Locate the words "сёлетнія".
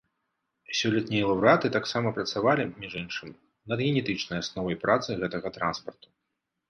0.77-1.27